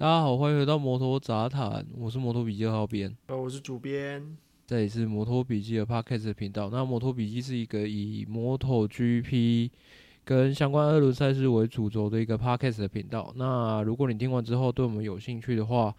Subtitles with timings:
[0.00, 6.70] 大家好，欢迎回到摩托杂谈，我是摩托笔记号编，呃，我是主编，这里是摩托笔记的 Podcast 频道。
[6.70, 9.68] 那摩托笔记是一个以摩托 GP
[10.24, 13.34] 跟相关二轮赛事为主轴的一个 Podcast 的频道。
[13.34, 15.92] 那如果你听完之后对我们有兴趣的话，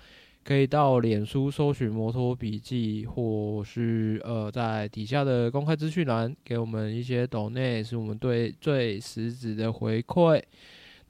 [0.45, 10.41] 可以到脸书搜寻摩托笔记，或是呃在底下的公开资讯栏给我们一些 donate，是我们对最实质的回馈。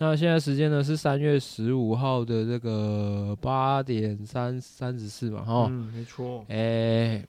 [0.02, 6.40] 那现在时间呢是三月十五号的这个八点三三十四嘛，哈，嗯，没错。
[6.48, 7.28] 哎、欸，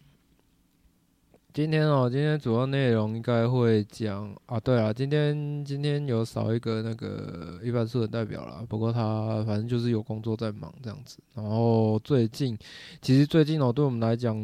[1.52, 11.18] 今天哦，今天主要内容应该会讲啊，对啊，今天今天有少一个那个一般素人代表啦，不过他反正就是有工作在忙这样子。
[11.34, 12.56] 然后最近，
[13.02, 14.36] 其实最近哦，对我们来讲，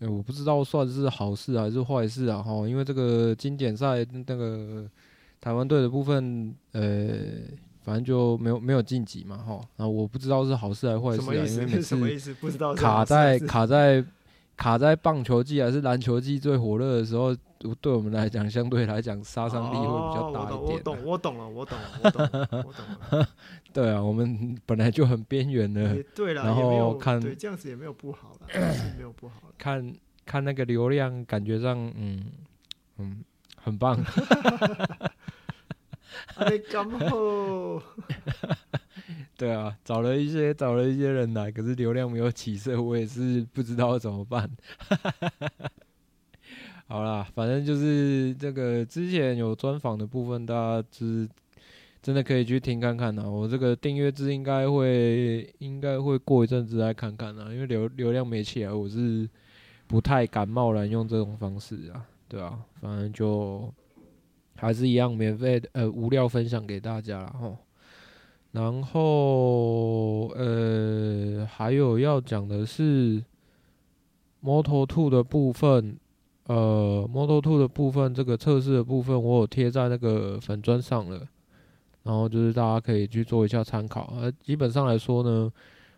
[0.00, 4.86] 欸，我不知道算是好事还是坏事啊，哈，因为这个经典赛那个。
[5.40, 6.82] 台湾队的部分，呃，
[7.82, 9.60] 反正就没有没有晋级嘛，哈。
[9.76, 12.34] 然后我不知道是好事还是坏事啊，因为每次
[12.74, 14.04] 卡在卡在
[14.56, 17.36] 卡在棒球季还是篮球季最火热的时候，
[17.80, 20.76] 对我们来讲，相对来讲杀伤力会比较大一点。
[20.76, 23.28] 我懂，我懂了，我懂了，我懂了，我懂了。
[23.72, 28.46] 对啊，我们本来就很边缘的，对了，然后看对这样子也没有不好了，
[28.96, 29.34] 没有不好。
[29.58, 32.24] 看看那个流量，感觉上，嗯
[32.96, 33.22] 嗯，
[33.62, 33.96] 很棒。
[36.36, 37.82] 哎，刚好，
[39.36, 44.48] 对啊，找了一些找了一些人来，可是流量没有起色，我也是不知道怎么办。
[46.88, 51.28] 好啦，反正就是这个之前有专访的部分，大家就是
[52.00, 53.28] 真的可以去听看看呐。
[53.28, 59.28] 我这个订阅制应该会应该会过一阵子来看看呐，因为流流量没起来，我是
[59.86, 62.06] 不太敢贸然用这种方式啊。
[62.28, 63.72] 对啊，反正就。
[64.56, 67.56] 还是一样免费的，呃，无料分享给大家了哈。
[68.52, 73.22] 然后，呃，还有要讲的是
[74.42, 75.98] Moto2 的部分，
[76.46, 81.26] 呃，Moto2 的部分，这个测试的部分，我有贴在那个粉砖上了。
[82.02, 84.14] 然后就是大家可以去做一下参考。
[84.16, 85.52] 呃，基本上来说呢，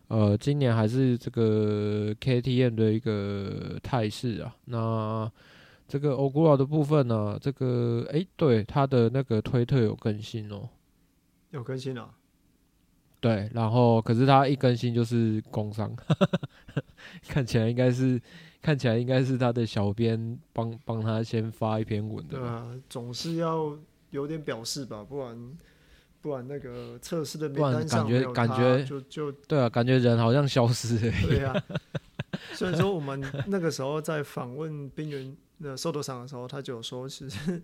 [0.09, 4.57] 呃，今年还是这个 KTM 的一个态势啊。
[4.65, 5.31] 那
[5.89, 10.69] 这个欧古老的部分呢、啊，这个哎，对，他的那个推特有更新哦，
[11.51, 12.11] 有更新了、啊，
[13.21, 15.91] 对，然后可是他一更新就是工伤，
[17.27, 18.21] 看起来应该是
[18.61, 23.75] 看起来应该是他的小编帮帮他先发一篇文的，对啊，总是要
[24.11, 25.57] 有点表示吧，不然
[26.21, 31.65] 不然那个测试的名单上没有他，感觉感觉就就对啊，感觉人好像消失了，对啊，
[32.53, 35.35] 所以说我们那个时候在访问冰原。
[35.59, 37.63] 那受到伤的时候，他就有说，其实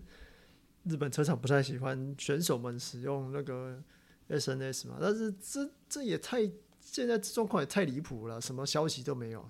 [0.83, 3.81] 日本车厂不太喜欢选手们使用那个
[4.29, 9.43] SNS 嘛，但是这这也太现在状况也太离谱了，什么消息都没有。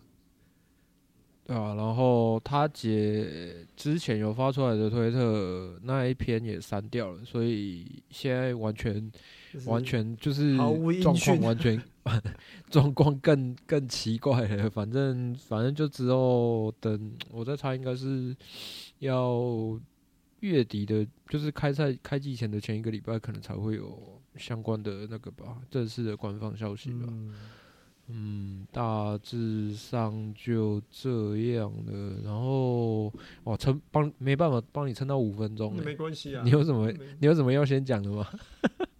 [1.45, 9.11] 对啊，然后他姐之前有发出来的推特那一篇也删掉了，所以现在完全、
[9.65, 10.55] 完全就是
[11.01, 11.81] 状况完全
[12.69, 14.69] 状况更更奇怪了。
[14.69, 18.35] 反正反正就之后等我在猜，应该是
[18.99, 19.79] 要
[20.41, 27.05] 月底的，就是开赛开季前的前一个礼拜，可能才会有相关的那个吧，正式的官方消息吧。
[27.09, 27.33] 嗯
[28.07, 32.21] 嗯，大致上就这样了。
[32.23, 33.11] 然后，
[33.43, 36.43] 哦，撑帮没办法帮你撑到五分钟，没关系啊。
[36.45, 36.91] 你有什么？
[36.91, 38.27] 你有什么要先讲的吗？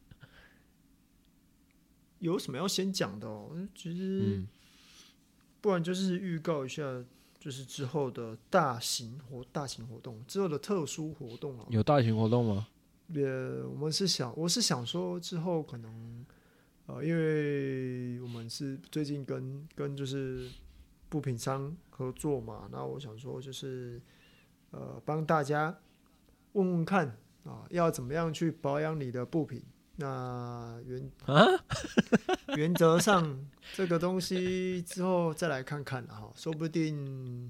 [2.26, 3.52] 有什么要先讲的哦？
[3.76, 4.48] 其实，嗯、
[5.62, 6.84] 不然就是预告一下，
[7.40, 11.66] 就是之后的大型活大型活动之后的特殊活动啊。
[11.70, 12.68] 有大型活动吗？
[13.14, 16.26] 呃，我们是想，我是想说之后可能。
[16.88, 20.48] 呃，因为我们是最近跟跟就是
[21.10, 24.00] 布品商合作嘛，那我想说就是
[24.70, 25.76] 呃帮大家
[26.52, 29.64] 问问看啊，要怎么样去保养你的布品？
[29.98, 31.46] 那原啊
[32.58, 33.38] 原则上
[33.74, 37.50] 这个东西之后再来看看哈，说不定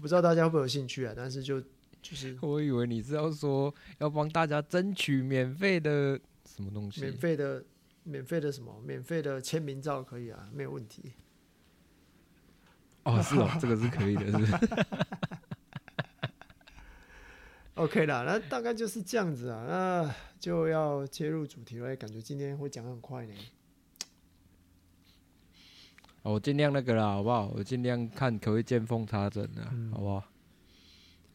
[0.00, 1.12] 不知道大家会不会有兴趣啊？
[1.16, 1.60] 但是就
[2.00, 7.00] 就是 我以为你是要说要帮大家争取免费的什么东西？
[7.02, 7.64] 免费的。
[8.04, 8.74] 免费的什么？
[8.86, 11.12] 免费的签名照可以啊，没有问题。
[13.02, 14.52] 哦，是哦，这个是可以的，是不是
[17.78, 21.94] ？OK 啦，那大概就是这样子啊，那就要切入主题了。
[21.96, 23.34] 感觉今天会讲很快呢。
[26.22, 27.52] 我尽量那个啦，好不好？
[27.54, 30.24] 我尽量看可不可以见缝插针的，嗯、好不好？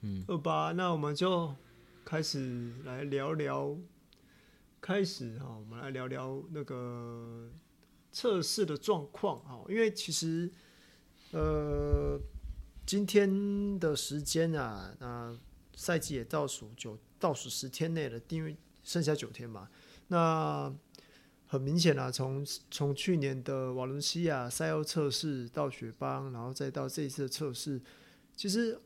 [0.02, 1.56] 嗯，好吧，那我们就
[2.06, 3.76] 开始来聊聊。
[4.82, 7.50] 开始哈，我们来聊聊那个
[8.12, 10.52] 测试的状况哈，因为其实
[11.32, 12.20] 呃
[12.86, 15.34] 今天的时间啊，那
[15.76, 19.70] 赛季也倒数九倒数十天内了，因为剩下九天嘛。
[20.08, 20.74] 那
[21.46, 27.82] 很明显啊，从从去年的瓦伦西亚赛后测试到雪邦，然后再到这一次的测试，
[28.36, 28.80] 其实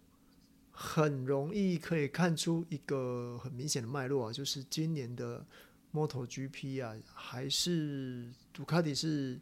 [0.71, 5.45] 很容易可以看出一个很明显的脉络啊，就是今年的。
[5.93, 9.39] MotoGP 啊，还是杜卡迪是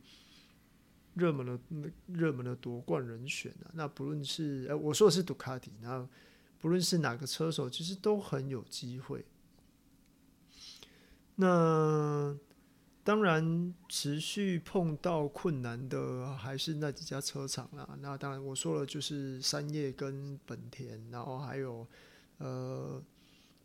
[1.15, 1.59] 热门的
[2.07, 3.71] 热门的夺冠人选啊。
[3.73, 6.07] 那不论是呃，我说的是杜卡迪，那
[6.65, 9.23] 不论是哪个车手，其实都很有机会。
[11.35, 12.35] 那
[13.03, 17.87] 当然，持续碰到困难的还是那几家车厂啦。
[18.01, 21.87] 那当然，我说了就是三叶跟本田，然后还有
[22.39, 22.99] 呃，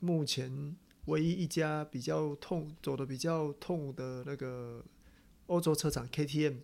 [0.01, 0.77] 目前。
[1.07, 4.85] 唯一一家比较痛走的比较痛的那个
[5.47, 6.59] 欧洲车厂 KTM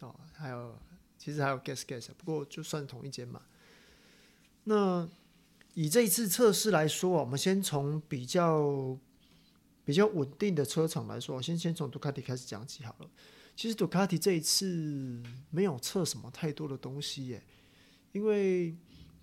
[0.00, 0.76] 哦，还有
[1.16, 3.42] 其实还有 Gas Gas，不过就算同一间嘛。
[4.64, 5.08] 那
[5.76, 8.98] 以这一次测试来说，我们先从比较
[9.84, 13.10] 比较稳定的车厂来说，我先先从杜卡迪开始讲起好了。
[13.54, 17.42] 其实杜卡迪这一次没有测什么太多的东西耶，
[18.12, 18.74] 因为。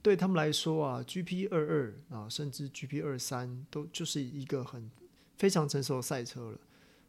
[0.03, 4.91] 对他们来说啊，GP 二二啊，甚至 GP 二三都就是一个很
[5.37, 6.59] 非常成熟的赛车了。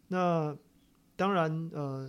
[0.06, 0.56] 那
[1.16, 2.08] 当然，呃，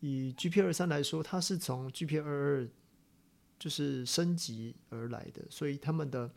[0.00, 2.68] 以 GP 二三来说，它是从 GP 二二
[3.58, 6.30] 就是升级而来的，所以他们的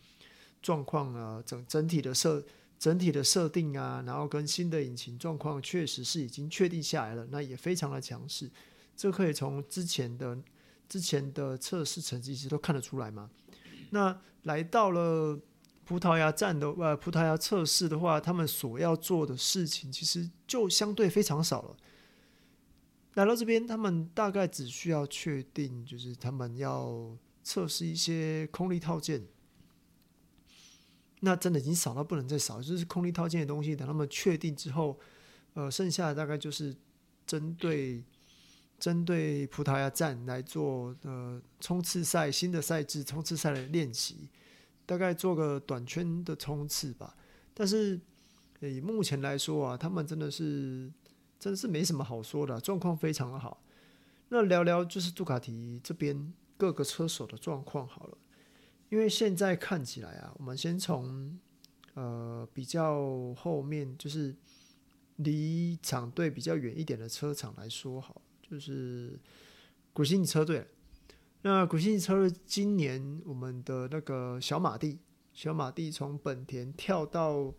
[0.62, 2.44] 状况啊，整整体的设
[2.78, 8.50] 整体的设定啊，然后跟新的引擎状况确实是已经确定下来了，那也非常的强势。
[8.96, 10.38] 这可以从之前的
[10.88, 13.30] 之前的测试成绩其实都看得出来嘛。
[13.92, 15.40] 那来到了
[15.86, 21.78] 葡萄牙站的呃，葡萄牙测试的话，他们所要做的事情其实就相对非常少了。
[23.16, 29.22] 来到这边，他们大概只需要确定，就是他们要测试一些空力套件。
[31.22, 35.00] 那真的已经少到不能再少，就是空力套件的东西，等他们确定之后，
[35.56, 36.76] 呃，剩下大概就是
[37.26, 38.04] 针对。
[38.82, 44.28] 针对葡萄牙站来做呃冲刺赛新的赛制冲刺赛的练习，
[44.88, 47.16] 大概做个短圈的冲刺吧。
[47.54, 48.02] 但是
[48.60, 50.92] 以目前来说啊，他们真的是
[51.40, 53.62] 真的是没什么好说的，状况非常的好。
[54.30, 58.18] 那聊聊就是杜卡迪这边各个车手的状况好了，
[58.92, 61.40] 因为现在看起来啊，我们先从
[61.94, 64.36] 呃比较后面就是
[65.16, 68.22] 离场队比较远一点的车厂来说好。
[68.42, 69.18] 就是
[69.94, 70.68] 古西尼车队，
[71.44, 75.00] 那古西尼车队今年我们的那个小马蒂，
[75.32, 77.54] 小马蒂从本田跳到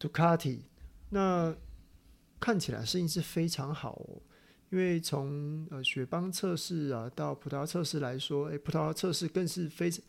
[0.00, 0.64] 杜卡迪，
[1.10, 1.56] 那
[2.40, 4.20] 看起来声音是非常好哦。
[4.70, 10.04] 因为从呃雪邦测试啊到葡萄牙测试来说，诶，葡萄牙测试更是非常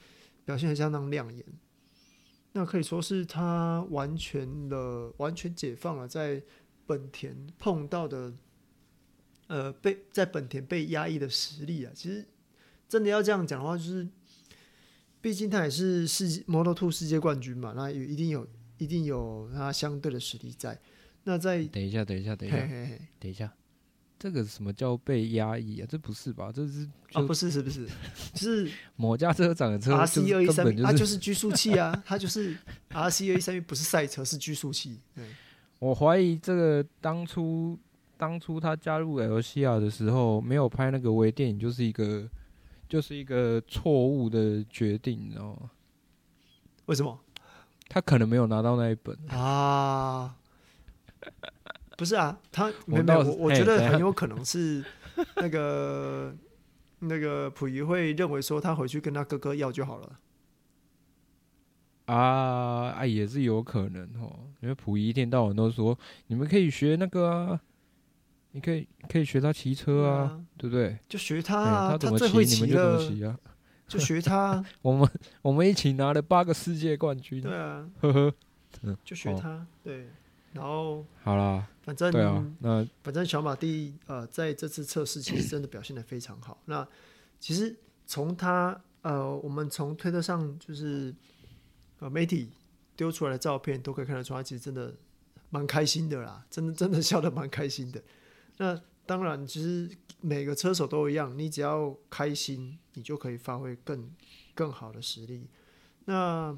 [0.45, 1.45] 表现得相当亮眼。
[2.53, 6.43] 那可以说是他完全的完全解放了在
[6.85, 8.33] 本田碰到的。
[9.47, 12.23] 呃，被在本田被压抑的实力啊，其实
[12.87, 14.07] 真的要这样讲的话，就是，
[15.21, 20.79] 毕竟他也是世界 Moto2 世界冠军嘛，那有一定有一定有他相对的实力在。
[21.23, 23.51] 那在等一下，等一下，等一下，嘿嘿嘿等一下，
[24.19, 25.87] 这个什么叫被压抑啊？
[25.89, 26.51] 这不是吧？
[26.53, 27.87] 这是啊，不是，是不是？
[28.33, 32.53] 就是 某家车厂的车 RC 二一三，它就是拘束器啊，它就是
[32.91, 34.99] RC 二一三，不是赛车，是拘束器。
[35.15, 35.23] 对，
[35.79, 37.79] 我怀疑这个当初。
[38.19, 42.29] 当初他加入 LCR 的时候，没有拍那个微电影，就是一个，
[42.89, 45.71] 就是一个错误的决定，你知道吗？
[46.87, 47.17] 为什么？
[47.87, 50.35] 他可能没有拿到那一本啊？
[51.99, 54.83] 不是啊，他没有，我我觉得很有可能是
[55.35, 56.33] 那个
[56.99, 60.19] 那个溥仪会认为说他回去跟他哥哥要就好了。
[62.05, 67.59] 啊，啊，也是有可能哦，因为溥仪一天到晚都说你们可以学那个啊。
[68.51, 70.97] 你可以可以学他骑车啊，啊对不对？
[71.07, 73.37] 就学他啊，他怎么骑你们就怎么骑啊，
[73.87, 74.65] 就学他。
[74.81, 75.07] 我们
[75.43, 78.33] 我们一起拿了八个世界冠军，对啊，呵呵，
[79.03, 79.49] 就学他。
[79.49, 80.09] 哦、对，
[80.53, 86.61] 然后好啦，反正对啊，那反正小马蒂呃在这次测试其实真的表现的非常好。
[86.65, 86.87] 那
[87.39, 91.11] 其实从他呃，我们从推特上就是
[91.97, 92.51] 呃媒体
[92.95, 94.93] 丢出来的照片都可以看得出，他其实真的
[95.49, 97.99] 蛮开心的啦，真的真的笑得蛮开心的。
[98.57, 99.89] 那当然，其实
[100.21, 104.07] 每个车手都一样，你只要开心，你就可以发挥更
[104.53, 105.47] 更好的实力。
[106.05, 106.55] 那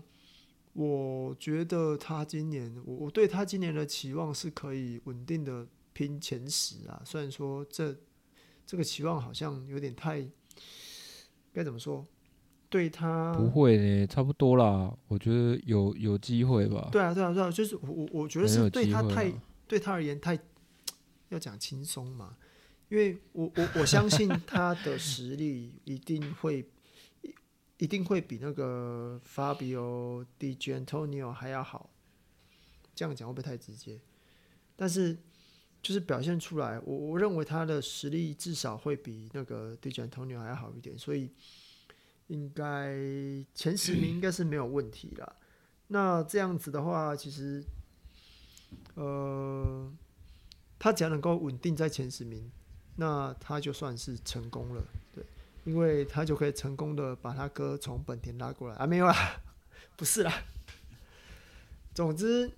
[0.73, 7.01] 我觉得他今年，我我对他今年的期望是可以稳定的拼前十啊。
[7.05, 7.93] 虽然说这
[8.65, 10.25] 这个期望好像有点太，
[11.51, 12.05] 该怎么说？
[12.69, 14.95] 对他不会呢，差不多啦。
[15.09, 16.87] 我觉得有有机会吧。
[16.89, 19.29] 对啊，对啊，对啊，就是我我我觉得是对他太
[19.67, 20.39] 对他而言太
[21.27, 22.37] 要讲轻松嘛，
[22.87, 26.65] 因为我我我相信他的实力一定会。
[27.81, 31.89] 一定会比那个 Fabio Di g a n t o n i o 还要好，
[32.93, 33.99] 这样讲会不会太直接？
[34.75, 35.17] 但是
[35.81, 41.31] 就是表现出来，我我认为他的实力至少会比那个 Di g a n t o n i o 还要好一点，所以
[42.27, 42.93] 应该
[43.55, 45.37] 前十名应该是没有问题啦。
[45.87, 47.63] 那这样子的话，其实
[48.93, 49.91] 呃，
[50.77, 52.51] 他只要能够稳定在前十名，
[52.97, 54.85] 那他就算是成功了。
[55.11, 55.25] 对
[55.63, 59.41] 因为他就可以成功的把他哥从本田拉过来啊，没有啦，
[59.95, 60.43] 不是啦。
[61.93, 62.51] 总之，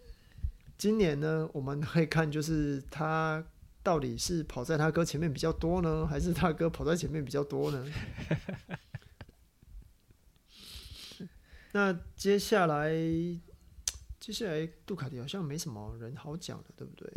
[0.78, 3.44] 今年呢，我们可以看就是他
[3.82, 7.86] 到底是跑在他哥前面比较多呢，还是他哥跑在前面比较多呢？
[11.74, 12.92] 那接下来，
[14.20, 17.12] 接下来杜卡迪好像没什么人好讲的，对不对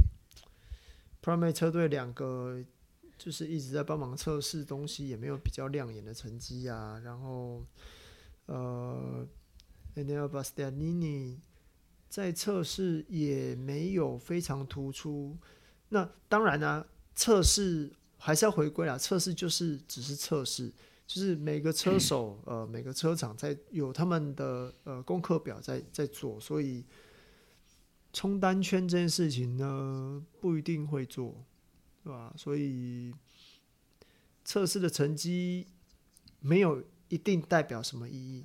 [1.22, 2.64] ？Prime 车队两个。
[3.26, 7.00] 就是一直在帮忙测试东西，也没有比较亮眼的成绩啊。
[7.04, 7.66] 然后，
[8.46, 9.26] 呃
[9.96, 11.38] ，Enea Bastianini
[12.08, 15.36] 在测试也没有非常突出。
[15.88, 18.96] 那当然呢、啊，测试还是要回归啦。
[18.96, 20.72] 测试就是只是测试，
[21.04, 26.84] 就是每个车手呃每个车厂在有他们的呃功课表在在做，所以
[28.12, 31.44] 冲单圈这件事情呢不一定会做。
[32.06, 32.32] 对吧？
[32.36, 33.12] 所以
[34.44, 35.66] 测试的成绩
[36.38, 38.44] 没有一定代表什么意义，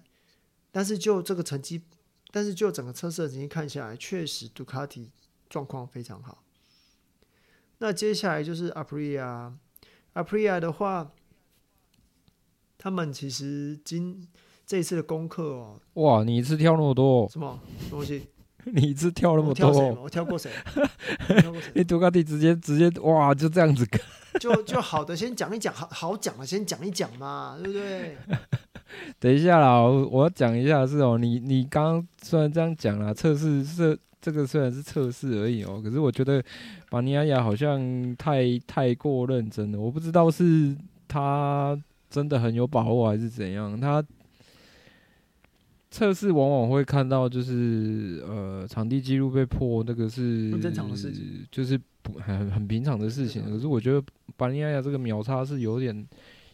[0.72, 1.84] 但是就这个成绩，
[2.32, 5.12] 但是就整个测试的成绩看下来，确实杜卡迪
[5.48, 6.44] 状况非常好。
[7.78, 11.12] 那接下来就是 Aprilia，Aprilia 的话，
[12.80, 14.28] 他们其实今
[14.66, 17.60] 这一次的功课哦，哇，你一次跳那么多，什么
[17.92, 18.28] 东西？
[18.72, 19.70] 你一次跳那么多，
[20.02, 20.50] 我跳过谁？
[21.74, 23.88] 你杜卡迪直接直接哇，就这样子，
[24.40, 28.18] 就就好的，先讲一讲，好好讲的先讲一讲嘛，对不对？
[29.20, 36.44] 等一下啦，我我要讲一下是哦，你你刚刚虽然这样讲啦，测试是这个虽然是测试而已哦，可是我觉得
[36.90, 37.80] 巴尼亚亚好像
[38.18, 40.76] 太太过认真了，我不知道是
[41.08, 41.78] 他
[42.10, 44.04] 真的很有把握还是怎样，他。
[45.92, 53.44] 测试往往会看到，就是呃，场地记录被破，那个是很正常的事情，就是不很很平常的事情。
[53.44, 54.02] 可是我觉得
[54.38, 56.08] 巴尼亚亚这个秒差是有点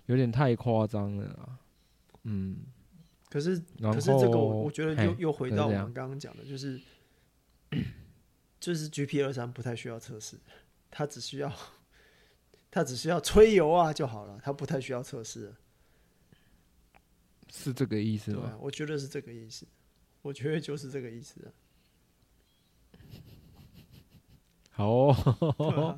[0.07, 1.59] 有点太夸张了啊。
[2.23, 2.57] 嗯，
[3.29, 6.81] 可是可是这个我我觉得又又回到我们刚刚讲的，就是
[8.59, 10.35] 就是 GP 二三不太需要测试，
[10.89, 11.53] 他只需要
[12.71, 15.53] 他只需要吹油啊就好了，他不太需要测试。
[17.51, 18.41] 是这个意思吗？
[18.45, 19.65] 对，我觉得是这个意思，
[20.21, 21.35] 我觉得就是这个意思。
[24.71, 25.97] 好哦，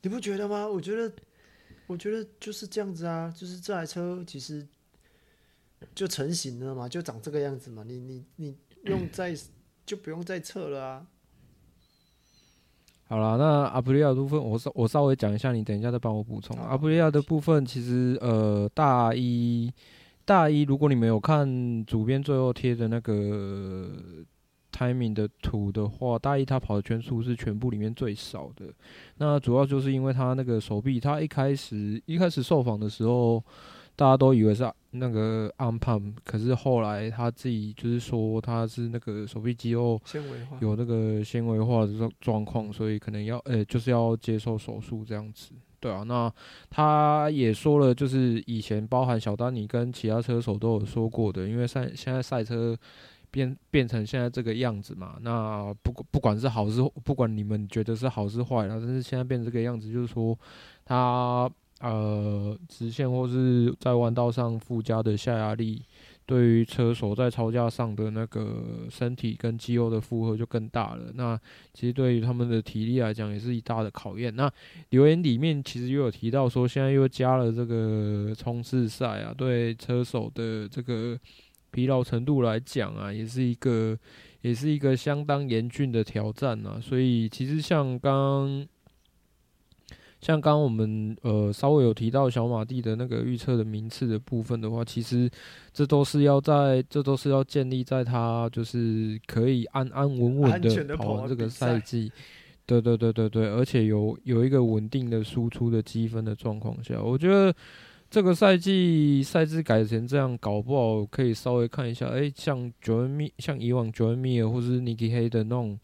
[0.00, 0.66] 你不觉得吗？
[0.66, 1.12] 我觉得，
[1.86, 4.66] 我觉得就是这样子啊，就是这台车其实
[5.94, 7.82] 就成型了嘛，就长这个样子嘛。
[7.84, 9.36] 你你你用再
[9.84, 11.06] 就不用再测了啊。
[13.08, 16.56] 好了，那阿普利亚的部分，我稍我稍微讲一下，你等一下再帮我补充。
[16.58, 19.72] 阿普利亚的部分，其实呃大一。
[20.28, 23.88] 大一，如果你没有看主编最后贴的那个
[24.70, 28.66] timing 的图的话，大一他跑的圈数是全部里面最少的。
[29.16, 33.42] 那主要就是因为他那个手臂，他一开始一开始受访的时候，
[33.96, 45.52] 大家都以为是那个 arm pump，可是后来他自己就是说他是那个手臂肌肉纤维化有那个纤维化的状状况，所以可能要呃、欸、就是要接受手术这样子。
[45.80, 46.32] 对啊，那
[46.68, 52.76] 他也说了，就是以前包含小丹尼跟其他车手都有说过的，因为赛现在赛车
[53.30, 60.36] 变变成现在这个样子嘛，那不不管是好是不管你们觉得是好是坏啦，但是现在变成这个样子，就是说
[60.84, 61.48] 他
[61.80, 65.82] 呃直线或是在弯道上附加的下压力
[66.28, 71.10] 对于车手在操架上的那个身体跟肌肉的负荷就更大了。
[71.14, 71.40] 那
[71.72, 74.36] 其实对于他们的体力来讲，也是一大的考验。
[74.36, 74.52] 那
[74.90, 81.18] 留言里面其实又有提到说，现在又加了这个冲刺赛啊，对车手的这个
[81.70, 83.98] 疲劳程度来讲啊，也是一个
[84.42, 86.78] 也是一个相当严峻的挑战啊。
[86.78, 88.66] 所以其实像刚
[90.20, 95.30] 像刚刚我们呃稍微有提到小马蒂的那个预测的名次的部分的话，其实
[95.72, 101.78] 这都是要在这都是要建立在他就是可以安安稳稳的跑完这个赛。
[101.80, 102.12] 季，
[102.66, 107.54] 对对对对对，而且有有一个稳定的输出的积分的状况下，我觉得
[108.10, 115.78] 这个赛季赛制改成这样，搞不好可以稍微看一下，哎、欸，像 Joan Mir 像以往 Joan Mir 或是 Nicky Hayden 的那种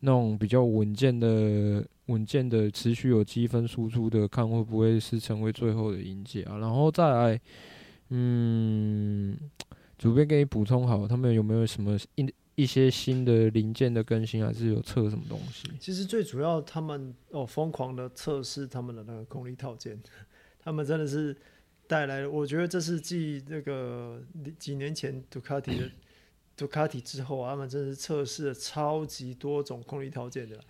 [0.00, 1.86] 那种比较稳健的。
[2.06, 7.40] 稳健的持续有积分输出的，看会不会是成为最后的赢家，然后再来，
[8.08, 9.38] 嗯，
[9.96, 15.70] 主编给你补充好，他们有没有什么一一些新的零件的更新，还是有测什么东西？
[15.78, 19.96] 其实最主要，他们哦疯狂的测试他们的那个功率套件，
[20.58, 21.36] 他们真的是
[21.86, 24.20] 带来，我觉得这是继那个
[24.58, 25.88] 几年前杜卡迪的
[26.60, 30.60] 杜卡迪之后，他们真是测试了超级多种空力条件的，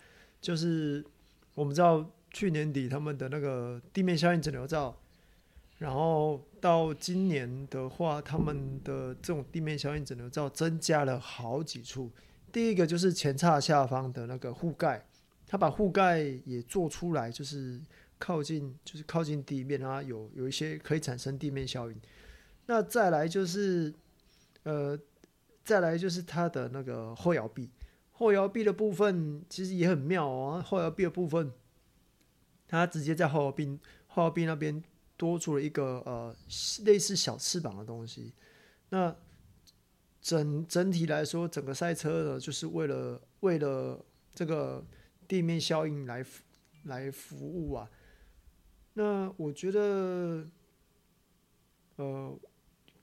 [0.41, 1.05] 就是。
[1.53, 4.97] 我们知道去年底他们的那个地面效应整流罩，
[5.79, 12.11] 然后到今年的话，他们的这种地面效应整流罩增加了好几处。
[12.53, 15.05] 第一个就是前叉下方的那个护盖，
[15.47, 17.79] 他把护盖也做出来，就是
[18.17, 22.01] 靠近，就是靠近地面，它有有一些可以产生地面效应。
[22.67, 23.93] 那再来就是，
[24.63, 24.97] 呃，
[25.65, 27.71] 再来就是它的那个后摇臂。
[28.13, 31.51] 后摇臂的部分其实也很妙哦，后摇臂的部分，
[32.69, 34.83] 它直接在后摇臂后摇臂那边
[35.17, 36.37] 多出了一个呃
[36.85, 38.35] 类似小翅膀的东西。
[38.91, 39.17] 那
[40.21, 44.85] 整整体来说，整个赛车呢，就是为了为了这个
[45.27, 46.23] 地面效应来
[46.85, 47.91] 来服务啊。
[48.93, 50.47] 那我觉得，
[51.97, 52.39] 呃。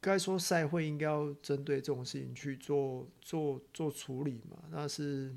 [0.07, 4.57] 该说赛会应该要针对这种事情去做做做处理嘛？
[4.71, 5.35] 那是，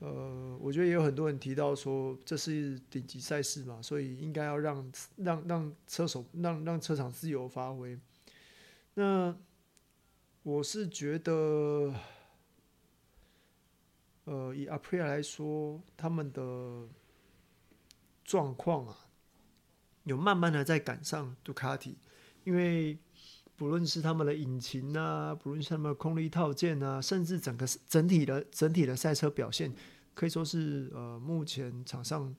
[0.00, 7.96] 呃，我觉得也有很多人提到说，这是顶级赛事嘛，所以应该要让让让车手让让车场自由发挥。
[8.94, 9.36] 那
[10.42, 11.94] 我是觉得，
[14.24, 16.88] 呃，以 Aprilia 来说，他们的
[18.24, 19.06] 状况啊，
[20.02, 21.96] 有慢慢的在赶上杜卡迪，
[22.42, 22.98] 因为。
[23.60, 29.70] 不论是他们的引擎啊，不论是他们的空力套件啊，甚至整个整体的整体的赛车表现，
[30.14, 32.34] 可以说是呃目前场上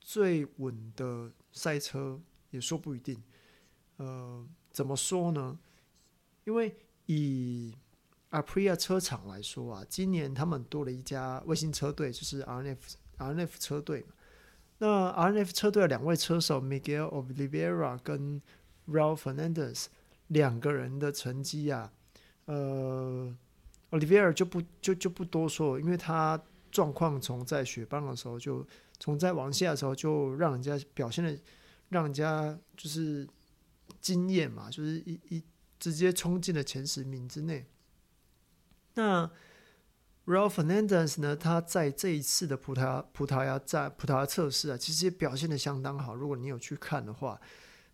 [0.00, 3.22] 最稳的赛车，也说不一定。
[3.98, 5.56] 呃，怎么说呢？
[6.42, 6.74] 因为
[7.06, 7.72] 以
[8.32, 12.78] Aprilia 车厂来说啊，今年他们多了一家卫星车队，就是 RNF
[13.16, 14.04] RNF 车队。
[14.78, 18.42] 那 RNF 车队的两位车手 Miguel Oliveira 跟
[18.88, 19.86] Raul Fernandez。
[20.28, 21.90] 两个人的成绩啊，
[22.44, 23.34] 呃
[23.90, 26.38] ，Oliveira 就不就就不多说，因为他
[26.70, 28.66] 状况从在雪邦的时候就
[29.00, 31.34] 从在往下的时候就让人家表现的
[31.88, 33.26] 让人家就是
[34.02, 35.42] 惊艳嘛，就是一一
[35.78, 37.64] 直接冲进了前十名之内。
[38.94, 39.30] 那
[40.26, 46.14] Raul Fernandez 呢，他在这一次的葡萄牙葡萄牙在葡萄牙测试啊，其实也表现的相当好。
[46.14, 47.40] 如果你有去看的话。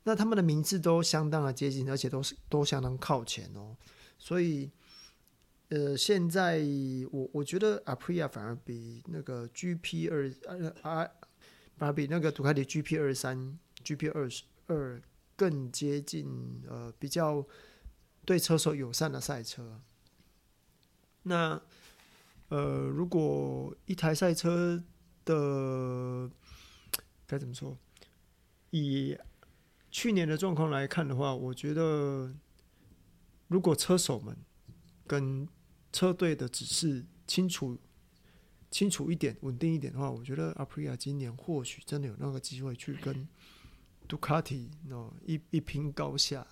[0.05, 3.77] 那他们的名字都相当的接近，而且都是都相当靠前哦。
[4.19, 4.71] 所以，
[5.71, 6.61] 呃，现在
[7.11, 11.11] 我我觉得 Aprilia 反而比那个 GP 二呃啊，
[11.77, 15.03] 反而比那个杜卡迪 GP 二三 GP 二十二
[15.37, 17.45] 更接近呃比较
[18.25, 19.81] 对车手友善的赛车。
[21.23, 21.61] 那
[22.49, 24.83] 呃，如果一台赛车
[25.25, 26.31] 的
[27.27, 27.77] 该怎么说？
[28.71, 29.17] 以
[29.95, 32.35] 去年的状况来看的话，我觉得
[33.47, 34.37] 如果车手们
[35.07, 35.49] 跟
[35.93, 37.79] 车队的指示清楚、
[38.73, 43.29] 清楚一点、稳定一点的话，我觉得阿普利亚今年或许真的有那个机会去跟
[44.09, 46.45] 杜卡迪哦一一拼高下。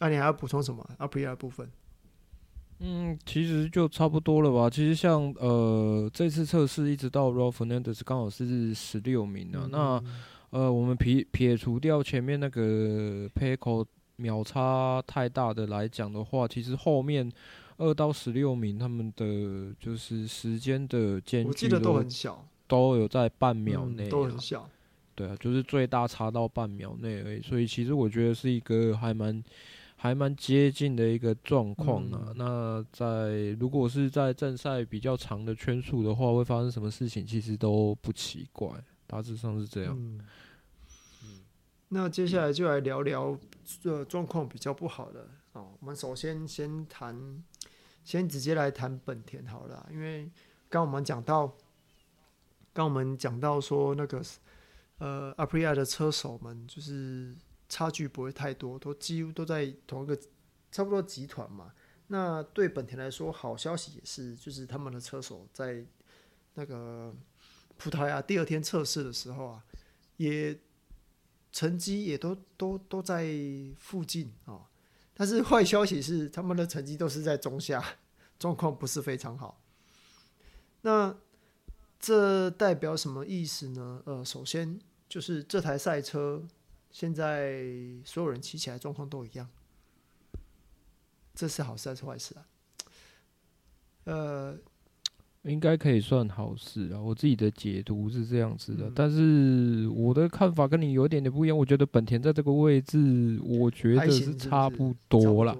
[0.00, 0.96] 那、你还要补充什么？
[0.98, 1.70] 阿普利亚的部分？
[2.78, 4.68] 嗯，其实就差不多了吧。
[4.68, 9.62] 其实像呃这次测试一直到 Raul Fernandez 刚好是十六名啊。
[9.64, 10.04] 嗯、那
[10.50, 13.84] 呃我们撇撇除掉前面那个 Pecco
[14.16, 17.30] 秒差太大的来讲的话，其实后面
[17.78, 24.68] 二到十六名他们的就是时间的间距，我记得都很小，都有在半秒内、啊嗯，都很小。
[25.14, 29.42] 对啊，就是最大差到半秒内而已，所以其实我觉得是一个还蛮
[29.96, 32.26] 还蛮接近的一个状况啊。
[32.28, 38.68] 嗯、那在如果是在正赛比较长的圈数的话，会发生什么事情，其实都不奇怪，
[39.06, 39.96] 大致上是这样。
[39.98, 40.20] 嗯，
[41.88, 43.36] 那接下来就来聊聊
[43.82, 45.72] 这状况比较不好的哦。
[45.80, 47.42] 我们首先先谈，
[48.04, 50.30] 先直接来谈本田好了，因为
[50.68, 51.52] 刚我们讲到。
[52.72, 54.22] 刚我们讲到说那个，
[54.98, 57.34] 呃，阿普利亚的车手们就是
[57.68, 60.18] 差距不会太多，都几乎都在同一个
[60.70, 61.72] 差不多集团嘛。
[62.08, 65.84] 那对本田来说，好消息也是，就是他们的车手在
[66.54, 67.12] 那个
[67.76, 69.64] 葡萄牙第二天测试的时候啊，
[70.16, 70.56] 也
[71.50, 73.26] 成绩也都都都在
[73.78, 74.70] 附近啊。
[75.14, 77.82] 但是坏消息是，他们的成绩都是在中下，
[78.38, 79.60] 状况不是非常好。
[80.82, 81.16] 那
[81.98, 84.02] 这代表什么意思呢？
[84.04, 86.46] 呃，首先就是这台赛车
[86.98, 87.62] 现在
[88.06, 89.46] 所有人骑起来状况都一样，
[91.34, 92.46] 这是好事还是坏事啊？
[94.04, 94.58] 呃，
[95.42, 96.98] 应该可以算好事啊。
[96.98, 101.58] 我自己的解读是这样子的，嗯、但是我的看法跟你有点点不一样。
[101.58, 105.54] 我觉得本田在这个位置，我觉得是差不多了。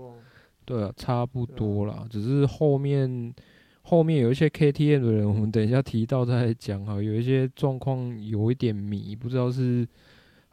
[0.65, 3.35] 对啊，差不多啦，只是后面。
[3.83, 6.95] 后面有一些 KTM 的人，我们等一下提到再讲哈。
[6.95, 9.87] 有一些状况有一点迷，不知道是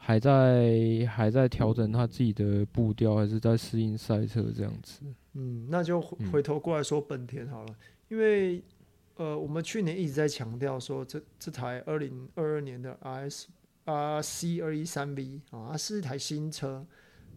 [0.04, 5.00] 还在还在调整他自己的步调，还是在适应赛车这样子。
[5.32, 7.76] 嗯，那就回回头过来说本田好了，嗯、
[8.08, 8.62] 因为
[9.16, 13.44] 呃，我们去年一直在强调说这，这这台二零二二年的 RS
[13.86, 16.86] RC 二一三 V 啊，它是一台新车。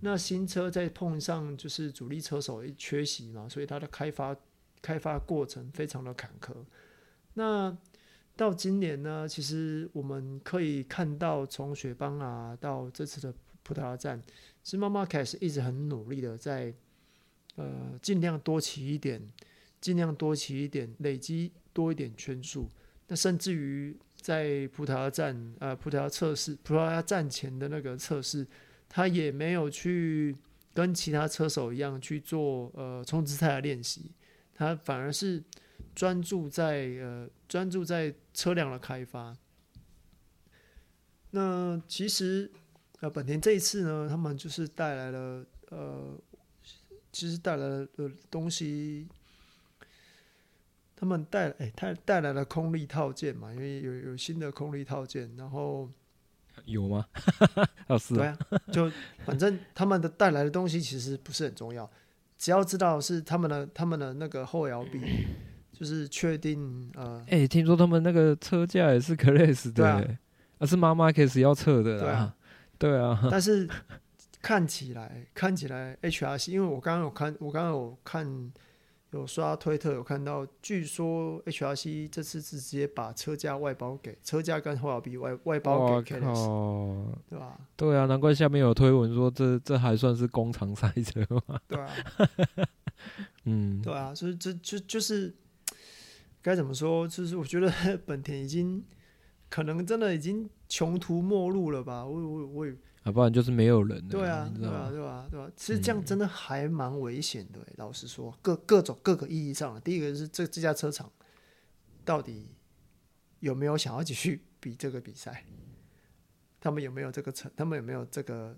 [0.01, 4.35] 那新车在碰上就是主力车手一缺席嘛，所以它的开发。
[4.79, 6.53] 开发过程非常的坎坷。
[7.33, 7.75] 那
[8.37, 14.21] 到今年呢，其实我们可以看到，从雪邦啊到这次的葡萄牙站，
[14.63, 16.71] 是 Marc Marquez 一直很努力的在
[17.55, 19.19] 呃尽量多骑一点，
[19.81, 22.69] 尽量多骑一点，累积多一点圈数。
[23.07, 28.45] 那甚至于在葡萄牙站呃葡萄牙测试葡萄牙站前的那个测试，
[28.87, 30.35] 他也没有去
[30.75, 34.11] 跟其他车手一样去做呃冲刺赛的练习。
[34.53, 35.43] 他反而是
[35.97, 39.35] 专注在呃专注在车辆的开发。
[41.31, 42.51] 那其实
[42.99, 46.15] 呃本田这一次呢，他们就是带来了呃，
[47.11, 49.07] 其实带来了的东西，
[50.95, 55.89] 他们带哎他带来了空力套件嘛，因为有有新的空力套件，然后
[56.65, 57.07] 有吗？
[57.89, 58.91] 哦是啊，对啊，就
[59.25, 61.89] 反正他们的带来的东西其实不是很重要。
[62.37, 65.25] 只要知道是他们的他们的那个后摇臂，
[65.77, 67.19] 就是确定呃。
[67.27, 70.03] 哎、欸，听说他们那个车架也是 Class 的，啊，
[70.59, 72.35] 啊是 Marc Marquez 要测的，对啊，
[72.77, 73.27] 对啊。
[73.29, 73.69] 但是
[74.41, 78.51] 看起来看起来 HRC，因为我刚刚有看，我刚刚有看。
[79.11, 87.57] 有刷推特有看到，据说 HRC 这次是直接把车架外包给车架跟后摇臂外外包给 Kles，对吧？
[87.77, 91.57] 对啊，难怪下面有推文说这这还算是工厂赛车嘛？
[91.69, 91.89] 对啊，
[93.45, 95.33] 嗯，对啊，所以这就就是
[96.41, 97.07] 该怎么说？
[97.07, 97.71] 就是我觉得
[98.05, 98.83] 本田已经
[99.49, 102.05] 可能真的已经穷途末路了吧？
[102.05, 102.75] 我我我也。
[103.03, 104.05] 要不然就是没有人。
[104.09, 105.49] 对啊，对啊，对啊，对啊。
[105.55, 107.65] 其实这样真的还蛮危险的。
[107.77, 111.09] 老实说，各各种各个意义上的，第一个是这这家车厂
[112.03, 112.49] 到底
[113.39, 115.45] 有没有想要继续比这个比赛？
[116.59, 117.49] 他们有没有这个成？
[117.55, 118.57] 他们有没有这个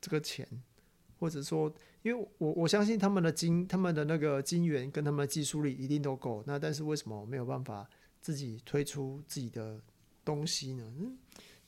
[0.00, 0.48] 这个钱？
[1.22, 6.42] 或者说，因为我我相信他们的金，他们的那个金源跟他们的技术力一定都够。
[6.46, 7.88] 那但是为什么没有办法
[8.20, 9.80] 自己推出自己的
[10.24, 10.82] 东西呢？
[10.98, 11.16] 嗯，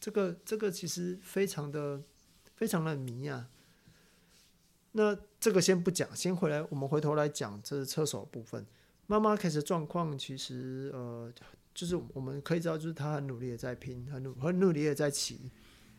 [0.00, 2.02] 这个这个其实非常的。
[2.56, 3.50] 非常的迷啊！
[4.92, 8.64] 那这个先不讲，先回来，我们回头来讲这是车手部分。
[9.08, 11.32] 妈妈开始状况其实呃，
[11.74, 15.50] 就是我们可以知道，就是他很努力的在拼，很努很努力的在骑。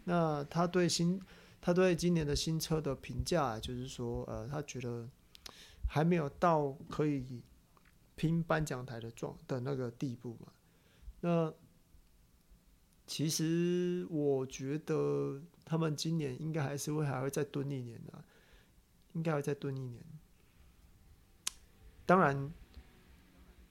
[0.06, 1.22] 那他对新
[1.66, 5.10] 他对今年的新车的评价，就是说呃，他觉得
[5.90, 7.42] 还没有到可以
[8.16, 10.52] 拼颁奖台的状的那个地步嘛。
[11.22, 11.52] 那
[13.08, 15.42] 其实我觉得。
[15.68, 18.24] 他们今年应该还是会还会再蹲一年的，
[19.14, 20.00] 应该会再蹲一年。
[22.06, 22.54] 当然，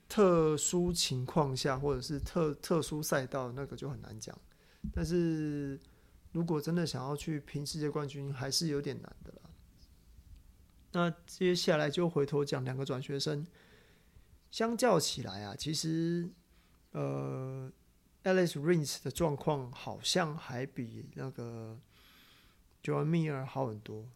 [0.09, 4.37] 特殊情况下或者是特特殊赛道那个就很难讲。
[4.93, 5.79] 但是
[6.35, 9.51] 如果真的想要去拼世界冠军，还是有点难的啦。
[10.93, 13.47] 那接下来就回头讲两个转学生，
[14.51, 16.29] 相较起来啊，其实
[16.91, 17.73] 呃。
[18.25, 21.79] ，Alice Rins 的状况好像还比那个
[22.83, 24.09] Joan Mir 好很多。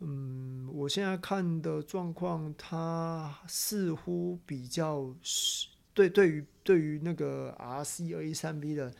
[0.00, 8.94] 嗯，我现在看的状况，他似乎比较是对对于对于那个 RCA 三 B 的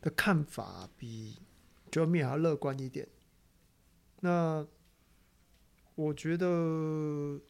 [0.00, 1.38] 的看法，比
[1.90, 3.08] Joan Mir 还要乐观一点。
[4.20, 4.66] 那
[5.94, 7.40] 我觉得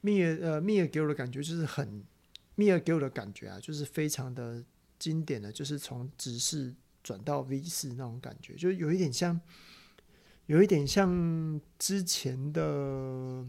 [0.00, 2.04] 密尔呃密尔给我的感觉就是很
[2.54, 4.64] 密尔给我的感觉啊，就是非常的
[4.98, 9.40] 经典的，就是从直视转到 V 四那种感觉，就有一点像。
[10.46, 13.46] 有一点像之前的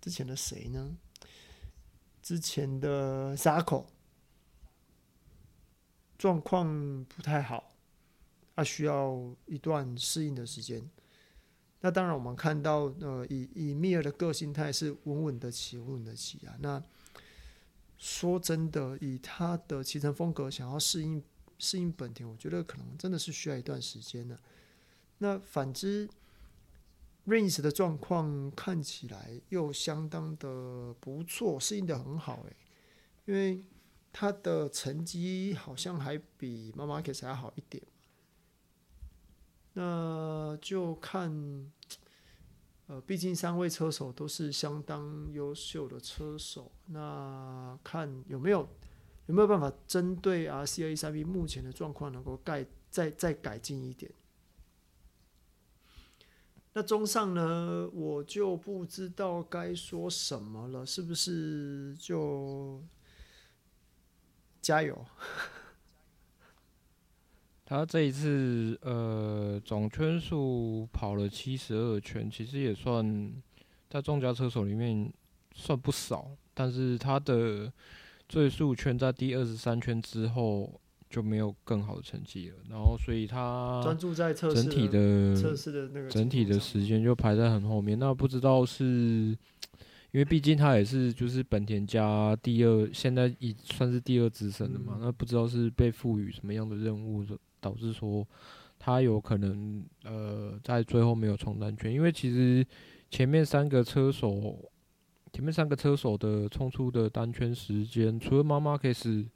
[0.00, 0.96] 之前的谁呢？
[2.22, 3.86] 之前的 Zarco
[6.22, 7.74] 状况不太好，
[8.54, 10.88] 他需要一段适应的时间。
[11.80, 16.54] 那当然，我们看到呃，以以米尔的个性态是稳稳的起，稳稳的起啊。
[16.60, 16.80] 那
[17.98, 21.20] 说真的，以他的骑乘风格，想要适应
[21.58, 24.38] 适应本田，我觉得可能真的是需要一段时间的。
[25.18, 26.08] 那反之
[27.26, 32.56] ，Rins 的状况看起来又相当的不错，适应的很好诶，
[33.24, 33.64] 因为
[34.12, 37.82] 他的成绩好像还比 Marquez 还好一点。
[39.74, 41.72] 那就看，
[42.86, 48.68] 呃，毕竟三位车手都是相当优秀的车手，那看有没有
[49.26, 54.12] 有没有办法针对 R C A 三 B 目前的状况能够改再再改进一点。
[56.74, 62.82] 那综上呢，我就不知道该说什么了，是不是就
[64.62, 65.04] 加油？
[67.66, 73.30] 他这一次呃总圈数跑了七十二圈，其实也算
[73.90, 75.12] 在众家车手里面
[75.54, 77.70] 算不少，但是他的
[78.28, 80.80] 最速圈在第二十三圈之后。
[81.12, 87.98] 就没有更好的成绩了，然后所以他专注在整体的测试的那个整体的时间就排在很后面。
[87.98, 89.36] 那不知道是
[90.12, 94.98] 因为毕竟他也是就是本田家第二，现在已算是第二资深的嘛。
[95.00, 97.24] 那不知道是被赋予什么样的任务，
[97.60, 98.26] 导致说
[98.78, 101.90] 他有可能呃在最后没有冲单圈。
[101.92, 102.64] 因为其实
[103.10, 104.70] 前面三个车手，
[105.32, 109.26] 前面三个车手的冲出的单圈时间，除了 Marc Marquez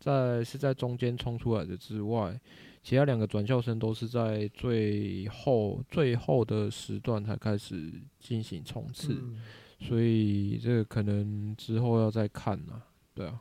[0.00, 2.40] 在是在中间冲出来的之外，
[2.82, 9.40] 其他两个转校生都是在最后最后的时段才开始进行冲刺，嗯，
[9.80, 12.82] 所以这个可能之后要再看呐，
[13.14, 13.40] 对啊，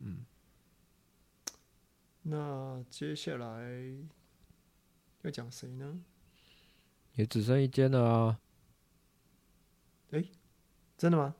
[0.00, 0.24] 嗯。
[2.22, 3.94] 那接下来
[5.22, 6.00] 要讲谁呢？
[7.14, 8.40] 也只剩一间了啊。
[10.10, 10.28] 诶，
[10.98, 11.34] 真的吗？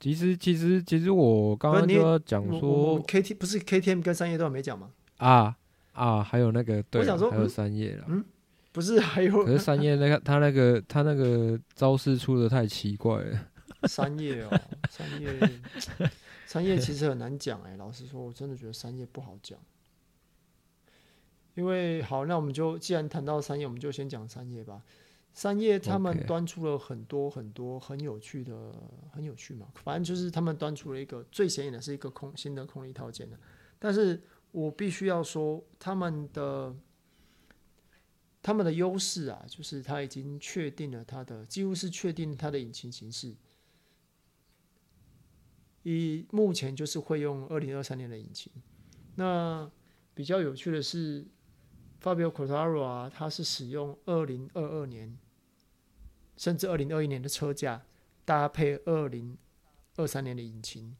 [0.00, 4.92] 其实，其实，其实我刚刚就要讲说，K T 不是 K T M 跟三叶都还没讲吗？
[5.16, 5.58] 啊
[5.92, 8.06] 啊，还有那个对，还有三叶了。
[8.08, 8.24] 嗯，
[8.78, 9.44] 不是还有？
[9.44, 13.46] 可是三叶那个 他那个他那个招式出的太奇怪了。
[13.88, 15.50] 三叶哦，三叶，
[16.46, 17.76] 三叶其实很难讲哎。
[17.76, 19.58] 老实说，我真的觉得三叶不好讲。
[21.56, 24.80] 因为好，那我们就既然谈到三叶，我们就先讲三叶吧。
[25.32, 29.10] 三叶他们端出了很多很多很有趣的，Okay.
[29.10, 29.66] 很有趣嘛。
[29.82, 33.36] 反正就是他们端出了一个最显眼的是一个空新的空力套件的。
[33.76, 36.72] 但是我必须要说，他们的
[38.48, 43.36] 他们的优势啊，就是他已经确定了他的几乎是确定他的引擎形式。
[45.82, 48.50] 以目前就是会用二零二三年的引擎。
[49.16, 49.70] 那
[50.14, 51.26] 比较有趣的是
[52.02, 55.18] ，Fabio Quartararo 啊，他是使用二零二二年。
[56.38, 57.84] 甚至二零二一年的车架
[58.24, 59.36] 搭配二零
[59.96, 60.96] 二三年的引擎，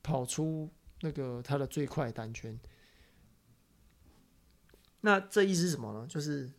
[0.00, 0.70] 跑出
[1.00, 2.56] 那个它的最快单圈。
[5.02, 6.06] 那这意思是什么呢？
[6.08, 6.50] 就是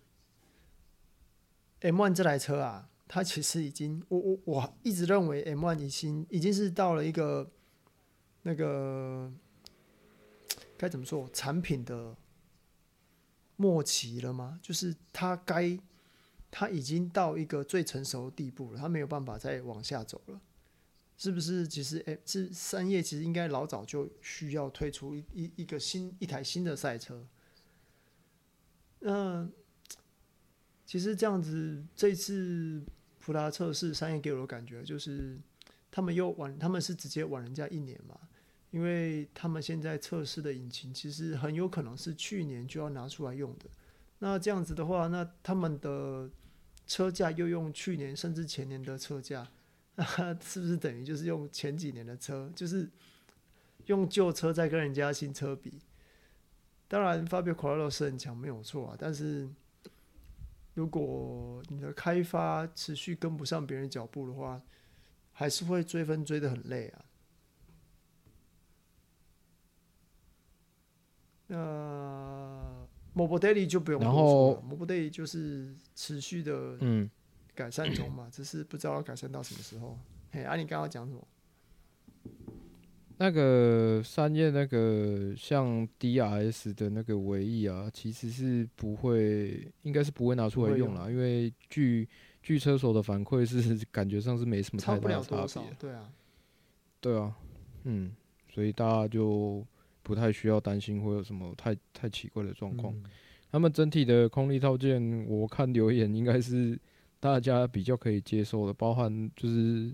[1.82, 7.52] M1 这台车啊，它其实已经，我我我一直认为 M1 已经已经是到了一个
[8.44, 9.30] 那个
[10.78, 12.16] 该怎么说产品的
[13.58, 14.60] 末期了吗？
[14.62, 15.78] 就是它该。
[16.56, 20.40] 他已经到一个最成熟的地步了，他没有办法再往下走了，
[21.18, 21.68] 是不是？
[21.68, 27.26] 其实，哎，是三叶其实应该老早就需要推出一一一个新一台新的赛车。
[29.06, 29.46] 那
[30.86, 32.82] 其实这样子，这次
[33.20, 35.38] 普拉测试，三叶给我的感觉就是，
[35.92, 38.18] 他们又晚，他们是直接晚人家一年嘛，
[38.72, 43.66] 因为他们现在测试的引擎其实很有可能是去年就要拿出来用的。
[44.20, 46.30] 那这样子的话，那他们的
[46.88, 49.46] 车架又用去年甚至前年的车架，
[49.96, 50.06] 那
[50.40, 52.50] 是不是等于就是用前几年的车？
[52.56, 52.90] 就是
[53.88, 55.82] 用旧车在跟人家新车比。
[56.94, 58.96] 当然，Fabio Quartararo 是很强，没有错啊。
[59.00, 59.50] 但是，
[60.76, 64.62] 如果你的开发持续跟不上别人脚步的话，
[65.32, 67.06] 还是会追分追得很累啊。
[71.48, 77.10] 那 Morbidelli 就不用然后 Morbidelli 就是持续的嗯
[77.56, 79.98] 改善中嘛，只是不知道要改善到什么时候。
[80.32, 81.28] 嘿，啊，你刚刚讲什么？
[83.18, 92.08] 那个三叶那个像 DRS 的那个尾翼啊，其实是不会，应该是不会拿出来用啦，因为据
[92.42, 95.76] 据车手的反馈是 感觉上是没什么太大的差别。
[95.80, 96.10] 对啊，
[97.00, 97.36] 对啊，
[97.84, 98.12] 嗯，
[98.52, 99.66] 所以大家就
[100.02, 102.94] 不太需要担心会有什么太太奇怪的状况。
[102.94, 103.04] 嗯、
[103.52, 106.78] 他们整体的空力套件，我看留言应该是
[107.20, 109.94] 大家比较可以接受的，包含就是。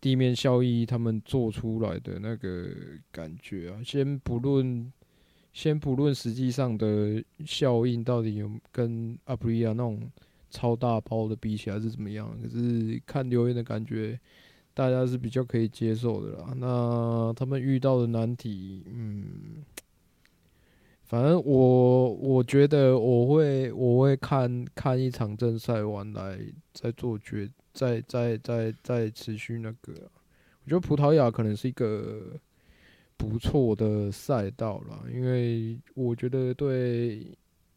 [0.00, 2.70] 地面效益，他们做出来的那个
[3.12, 4.90] 感觉啊，先不论，
[5.52, 10.00] 先不论实际上的效应到底有跟阿普利亚那种
[10.48, 14.18] 超大包的比起来是怎么样，可是看留言的感觉，
[14.72, 16.54] 大家是比较可以接受的啦。
[16.56, 19.62] 那他们遇到的难题，嗯，
[21.02, 26.38] 反正我我觉得我会我会看看一场正赛完来
[26.72, 27.50] 再做决。
[27.72, 29.92] 再再再再持续那个，
[30.64, 32.38] 我觉得葡萄牙可能是一个
[33.16, 37.36] 不错的赛道了，因为我觉得对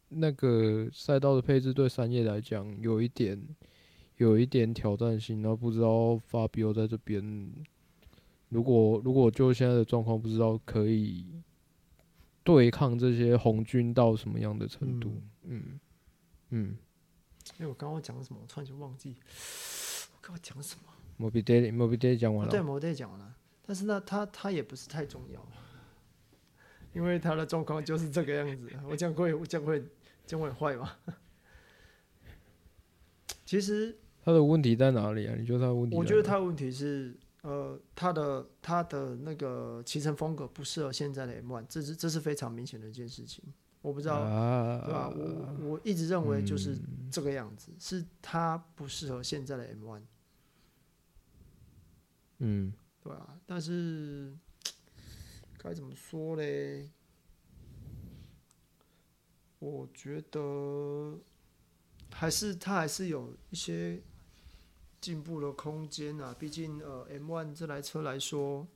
[0.09, 3.41] 那个赛道的配置对三叶来讲有一点
[4.17, 7.51] 有一点挑战性，然后不知道法比奥在这边，
[8.49, 11.25] 如果如果就现在的状况，不知道可以
[12.43, 15.79] 对抗这些红军到什么样的程度，嗯
[16.49, 16.77] 嗯。
[17.57, 18.39] 哎、欸，我刚刚讲什么？
[18.41, 19.15] 我突然就忘记。
[20.25, 20.83] 跟我讲什么
[21.19, 22.51] ？Morbidelli，Morbidelli 讲完了。
[22.51, 23.35] 对，Morbidelli 讲完了。
[23.65, 25.45] 但是呢，他他也不是太重要，
[26.93, 28.69] 因为他的状况就是这个样子。
[28.89, 29.83] 我这样会，我这样会，
[30.25, 30.95] 这样会坏吗？
[33.45, 35.35] 其实他的问题在哪里啊？
[35.37, 35.95] 你觉得他的问题？
[35.97, 43.43] 我觉得他的问题是，呃，他的他的那个骑乘风格不适合现在的 M1，这是这是非常明显的一件事情。
[43.81, 45.09] 我不知道，啊、对吧？
[45.09, 46.77] 我我一直认为就是
[47.11, 50.01] 这个样子，嗯、是他不适合现在的 M1。
[52.45, 54.35] 嗯，对啊，但是
[55.57, 56.89] 该怎么说嘞？
[59.59, 61.17] 我觉得
[62.11, 64.03] 还是他还是有一些
[64.99, 66.35] 进步的空间啊。
[66.37, 68.67] 毕竟呃，M1 这台车来说。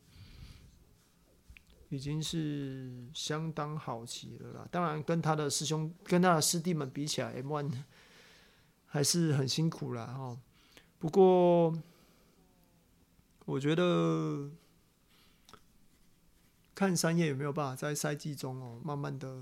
[1.90, 7.72] 已经是相当好骑了啦，当然跟他的师兄、跟他的师弟们比起来，M1
[8.86, 10.06] 还是很辛苦啦。
[10.06, 10.38] 哈。
[11.00, 11.74] 不过，
[13.48, 14.52] 我觉得
[16.76, 19.42] 看三叶有没有办法在赛季中哦，慢慢的、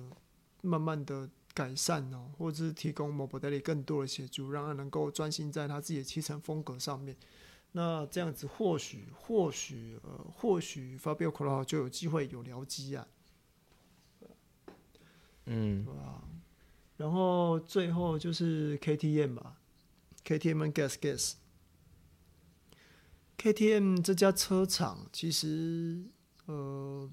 [0.61, 7.17] 慢慢的改善哦，或者是提供 Morbidelli 更多的协助，让他能够专心在他自己的骑乘风格上面。
[7.71, 13.07] 那这样子或许或许呃或许 Fabio Quartararo 就有机会有僚机啊，
[15.45, 16.21] 嗯，对吧？
[16.97, 19.57] 然后最后就是 KTM 吧
[20.23, 21.33] ，KTM Gasgas
[23.37, 26.03] KTM 这家车厂其实
[26.45, 27.09] 呃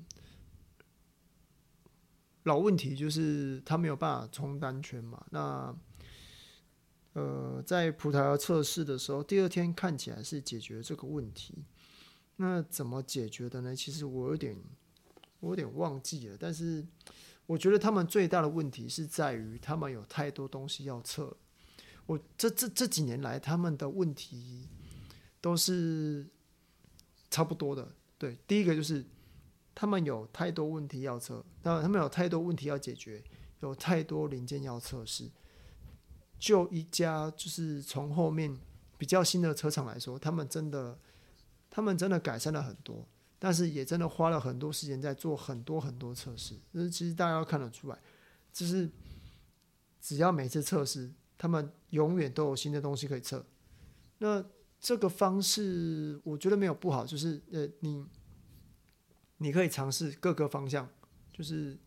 [2.45, 5.77] 老问题就是他没有办法冲单圈嘛，那。
[7.15, 11.67] 呃，在葡萄牙测试的时候，第二天看起来是解决这个问题。
[12.37, 13.77] 那怎么解决的呢？
[13.77, 14.57] 其实我有点，
[15.41, 16.37] 我有点忘记了。
[16.41, 16.83] 但是
[17.45, 21.37] 我觉得他们最大的问题是在于他们有太多东西要测。
[22.07, 24.71] 我这这这几年来，他们的问题
[25.43, 26.27] 都是
[27.31, 27.87] 差不多的。
[28.17, 29.05] 对，第一个就是
[29.75, 33.23] 他们有太多问题要测，那他们有太多问题要解决，
[33.61, 35.31] 有太多零件要测试。
[36.39, 38.59] 就一家就是从后面
[38.97, 40.99] 比较新的车厂来说，他们真的，
[41.69, 43.07] 他们真的改善了很多，
[43.39, 46.57] 但是也真的花了很多时间在做很多很多测试。
[46.73, 47.99] 就是其实大家要看得出来，
[48.53, 48.91] 就是
[50.01, 53.45] 只要每次测试，他们永远都有新的东西可以测。
[54.19, 54.45] 那
[54.83, 58.05] 这个方式我觉得没有不好，就是呃，你
[59.37, 60.89] 你可以尝试各个方向，
[61.33, 61.79] 就是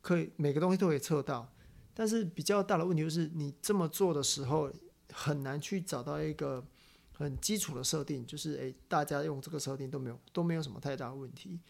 [0.00, 1.48] 可以每个东西都可以测到。
[1.94, 4.68] 但是比较大的问题就是，你这么做的时候
[5.12, 6.66] 很难去找到一个
[7.12, 11.60] 很基础的设定，就是诶，大家用这个设定都没有都没有什么太大的问题，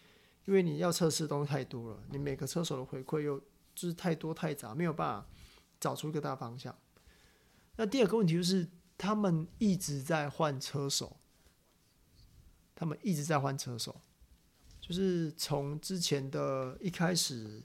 [0.45, 3.39] 因为你要测试的东西太多了，你每个车手的回馈又
[3.75, 5.27] 就是太多太杂，没有办法
[5.79, 6.75] 找出一个大方向。
[7.75, 8.67] 那第二个问题就是，
[8.97, 11.17] 他们一直在换车手，
[12.73, 13.95] 他们一直在换车手，
[14.79, 17.61] 就是从之前的一开始，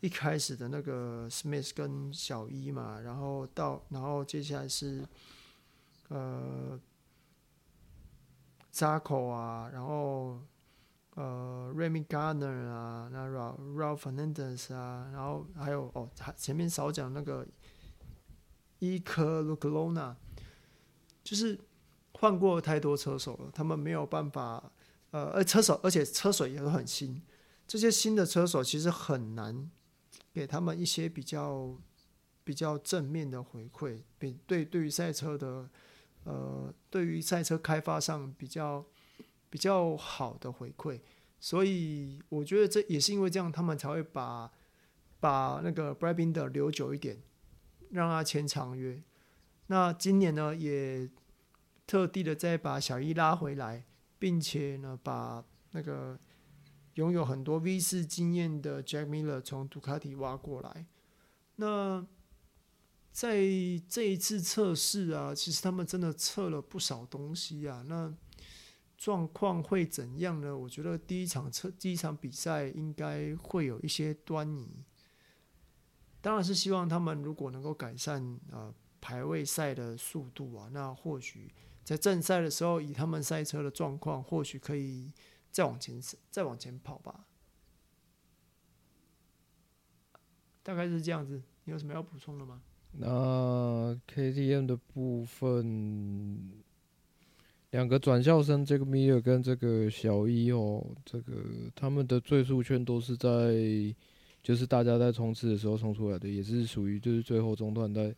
[0.00, 5.06] 一开始的那个 Smith 跟小一嘛，然后到然后接下来是
[6.08, 6.78] 呃
[8.72, 10.40] Zako 啊，然后
[11.14, 17.46] 呃 Remy Gardner 啊，那 Ralph Ralph Fernandez 啊，然后还有哦，前面少讲那个
[18.80, 20.16] Iker Lecuona，
[21.24, 21.58] 就是
[22.12, 24.70] 换过太多车手了，他们没有办法。
[25.10, 27.22] 呃，而车手，而且车手也都很新。
[27.68, 29.70] 这些新的车手其实很难
[30.32, 31.78] 给他们一些比较
[32.42, 35.70] 比较正面的回馈，比对对于赛车的
[36.24, 38.84] 呃，对于赛车开发上比较
[39.48, 40.98] 比较好的回馈。
[41.38, 44.50] 所以我觉得这也是因为这样，他们才会把
[45.20, 47.22] 把那个 Brad Binder 留久一点，
[47.90, 49.00] 让他签长约。
[49.66, 51.08] 那今年呢，也
[51.86, 53.84] 特地的再把小一拉回来。
[54.16, 56.18] 并且呢，把那个
[56.94, 60.86] 拥有很多 V 四经验的 Jack Miller 从杜卡迪挖过来。
[61.56, 62.06] 那
[63.12, 63.36] 在
[63.86, 67.84] 这一次测试啊，其实他们真的测了不少东西啊。
[67.86, 68.14] 那
[68.96, 70.56] 状况会怎样呢？
[70.56, 74.84] 我觉得第一场测第一场比赛应该会有一些端倪。
[76.22, 78.72] 当然是希望他们如果能够改善啊、
[79.04, 81.52] 排位赛的速度啊，那或许。
[81.84, 85.12] 在正赛的时候，以他们赛车的状况，或许可以
[85.50, 86.00] 再往前
[86.30, 87.26] 再往前跑吧。
[90.62, 91.42] 大概是这样子。
[91.64, 92.62] 你有什么要补充的吗？
[92.92, 96.50] 那 KTM 的部分，
[97.72, 101.34] 两个转校生，这个米尔跟这个小一哦，这个
[101.74, 103.28] 他们的最速圈都是在，
[104.42, 108.14] 就是大家在冲刺的时候冲出来的，也是属于就是最后中段在。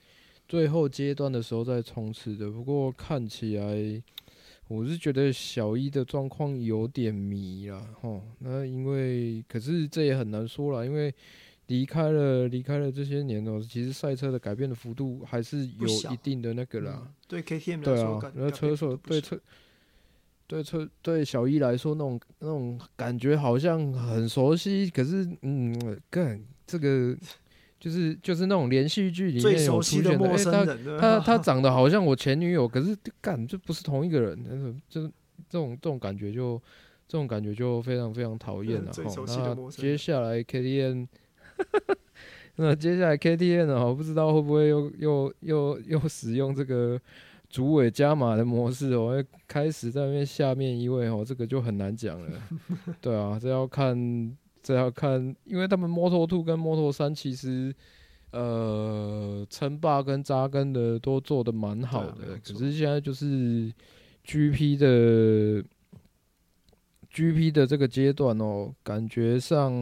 [0.48, 4.00] 最后阶段的时候再冲刺的，不过看起来
[4.68, 8.22] 我是觉得小一的状况有点迷了吼。
[8.38, 11.12] 那因为可是这也很难说了，因为
[11.66, 17.02] 离开了离开了这些年哦，其实赛车的改变的幅度还是有一定的那个啦。
[17.04, 19.40] 嗯、对 KTM 对啊，那车手对车
[20.46, 27.16] 对车对小一来说那种那种感觉好像很熟悉，可是嗯，干这个。
[27.78, 35.10] 就是就是那种连续剧里面有出现的，的陌生人、欸、他他 他长得好像我前女友，可是干这不是同一个人，就是
[35.48, 36.60] 这种这种感觉就
[37.06, 38.90] 这种感觉就非常非常讨厌了。
[38.96, 41.08] 那接下来 K T N，
[42.56, 43.86] 那接下来 K T N 呢？
[43.86, 46.98] 我不知道会不会又又又又使用这个
[47.50, 52.28] 主委加码的模式哦，会开始在那边下面一位哦，这个就很难讲了。
[53.02, 54.34] 对啊，这要看。
[54.66, 57.72] 这要看，因为他们 Moto2 跟 Moto3 其实，
[58.32, 63.72] 呃，称霸跟扎根的都做的蛮好的，可是现在就是
[64.24, 65.62] GP 的
[67.12, 69.72] GP 的这个阶段哦，感觉上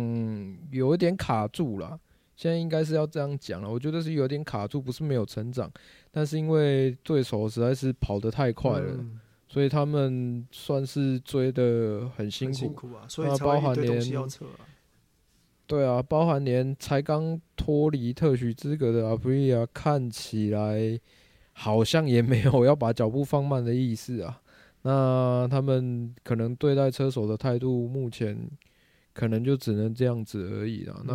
[0.70, 1.98] 有一点卡住了。
[2.36, 5.72] 现在应该是要这样讲了，我觉得是有点卡住，不是没有成长，
[6.10, 9.02] 但是因为对手实在是跑得太快了，
[9.48, 13.98] 所以他们算是追得很辛苦，那包含连。
[15.66, 21.00] 对啊，包含连才刚脱离特许资格的阿普利亚，看起来
[21.52, 24.42] 好像也没有要把脚步放慢的意思啊。
[24.82, 28.38] 那他们可能对待车手的态度，目前
[29.14, 31.02] 可能就只能这样子而已了。
[31.06, 31.14] 那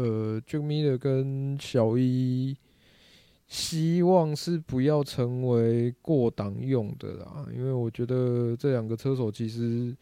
[0.00, 2.56] 呃，Jack Miller 跟小一，
[3.48, 9.92] 希望是不要成为过档用的啦，因为我觉得这两个车手其实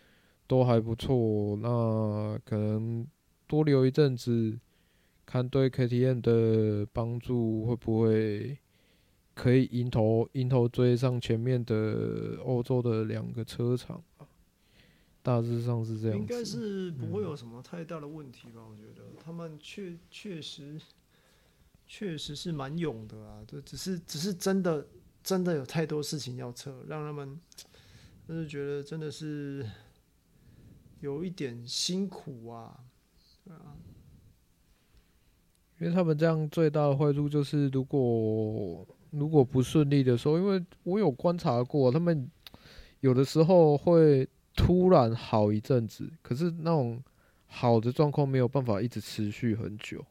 [0.46, 1.56] 都还不错。
[1.56, 3.06] 那可能。
[3.50, 4.56] 多留一阵子，
[5.26, 8.56] 看对 KTM 的帮助会不会
[9.34, 14.00] 可以迎头迎头追上前面的欧洲的两个车厂，
[15.20, 16.16] 大致上是这样。
[16.16, 18.60] 应该是不会有什么太大的问题吧？
[18.64, 20.80] 我觉得他们确确实
[21.88, 24.86] 确实是蛮勇的啊，对，只是只是真的
[25.24, 27.36] 真的有太多事情要测，让他们
[28.28, 29.68] 就是觉得真的是
[31.00, 32.84] 有一点辛苦啊。
[35.78, 42.30] 因为他们这样最大的坏处就是，如果如果不顺利的时候，因为我有观察过，他们
[43.00, 47.02] 有的时候会突然好一阵子，可是那种
[47.46, 50.04] 好的状况没有办法一直持续很久。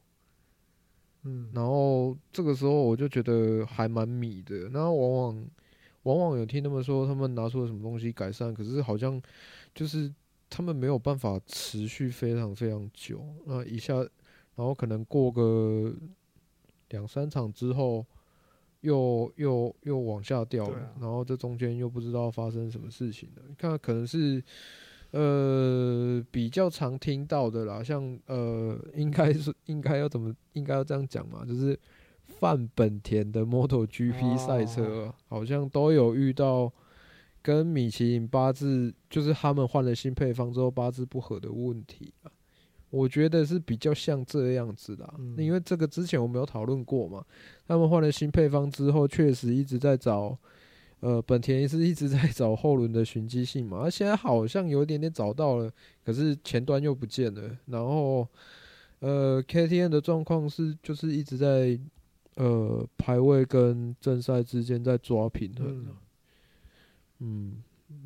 [1.22, 4.70] 嗯，然后这个时候我就觉得还蛮米的。
[4.70, 5.50] 然后往往
[6.04, 9.22] 往往有听他们说，他们拿出了什么东西改善，可是好像
[9.76, 10.12] 就是。
[10.50, 13.96] 他们没有办法持续非常非常久，那一下，
[14.56, 15.94] 然后可能过个
[16.90, 18.06] 两三场之后
[18.82, 23.44] 又，又又又往下掉了，啊、然后这中间又不知道发生什么事情了。
[23.48, 24.44] 你看，可能是
[25.12, 31.78] 呃，比较常听到的啦，像呃，应该是应该要怎么应该要这样讲嘛，就是
[32.26, 36.72] 范本田的 MotoGP 赛车，好像都有遇到
[37.42, 42.14] 跟米其林八字，就是他们换了新配方之后八字不合的问题。
[42.90, 47.24] 我觉得是比较像这样子的，因为这个之前我们有讨论过嘛，
[47.68, 50.38] 他们换了新配方之后，确实一直在找。
[51.02, 55.72] 呃，本田是一直在找后轮的循迹性嘛，而现在好像有一点点找到了，
[56.04, 57.58] 可是前端又不见了。
[57.68, 58.28] 然后，
[59.00, 61.80] 呃，K T N 的状况是就是一直在
[62.36, 65.68] 呃排位跟正赛之间在抓平衡。
[65.68, 65.88] 嗯，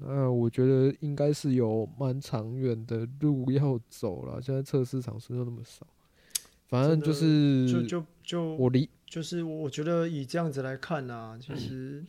[0.01, 4.41] 那我觉得应该是有蛮长远的路要走了。
[4.41, 5.85] 现在测试场数又那么少，
[6.67, 12.05] 反正就是就就就我离就是我觉得以这样子来看啊，其实。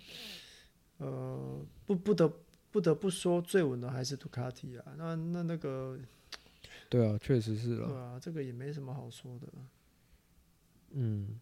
[0.99, 2.33] 呃，不不得
[2.71, 4.95] 不得不说，最稳的还是杜卡迪啊。
[4.97, 5.99] 那那那个，
[6.89, 7.89] 对啊，确实是了。
[7.89, 9.49] 对啊，这个也没什么好说的。
[10.93, 11.41] 嗯，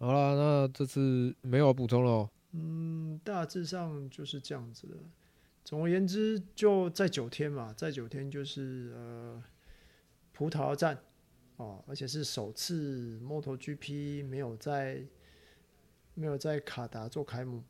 [0.00, 2.28] 好了，那这次没有补充了。
[2.54, 4.96] 嗯，大致上就是这样子的。
[5.64, 9.42] 总而言之，就在九天嘛，在九天就是呃，
[10.32, 10.98] 葡萄牙站
[11.56, 15.04] 哦，而且是首次 MotoGP 没有在。
[16.16, 17.60] 没有在卡达做开幕，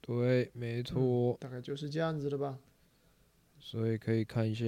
[0.00, 2.58] 对，没错，嗯，大概就是这样子的吧。
[3.60, 4.64] 所以可以看一下，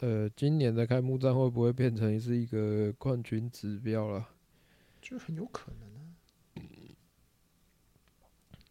[0.00, 4.28] 呃，今年的开幕战会不会变成是一个冠军指标了？
[5.00, 5.89] 就很有可能啊。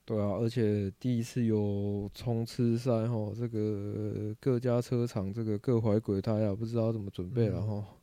[0.10, 7.74] 对啊，而且第一次有冲刺赛哈，这个各家车厂这个各怀鬼胎啊，不知道怎么准备了哈。
[7.76, 7.96] 嗯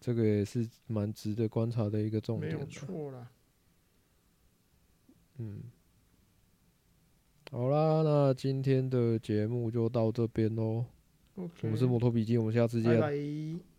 [0.00, 2.52] 这个也是蛮值得观察的一个重点。
[2.52, 3.30] 没有错啦。
[5.38, 5.62] 嗯，
[7.50, 10.84] 好啦，那今天的节目就到这边喽。
[11.38, 11.48] Okay.
[11.62, 13.00] 我们是摩托笔记，我们下次见。
[13.00, 13.73] 拜拜。